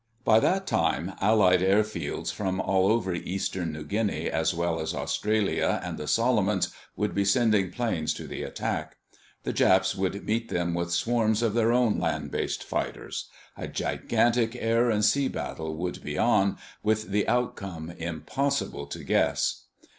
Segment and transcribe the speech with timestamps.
[0.25, 5.79] By that time Allied airfields from all over eastern New Guinea as well as Australia
[5.83, 8.97] and the Solomons would be sending planes to the attack.
[9.43, 13.29] The Japs would meet them with swarms of their own land based fighters.
[13.55, 19.65] A gigantic air and sea battle would be on, with the outcome impossible to guess.